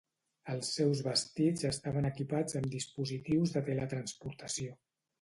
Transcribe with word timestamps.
Els 0.53 0.71
seus 0.77 1.01
vestits 1.07 1.67
estaven 1.71 2.09
equipats 2.13 2.59
amb 2.63 2.73
dispositius 2.79 3.57
de 3.59 3.67
teletransportació. 3.71 4.79